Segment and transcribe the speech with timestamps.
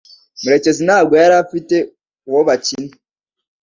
[0.41, 1.75] Murekezi ntabwo yari afite
[2.29, 2.93] uwo bakina.